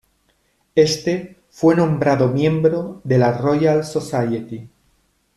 [0.75, 4.67] Éste fue nombrado miembro de la Royal Society.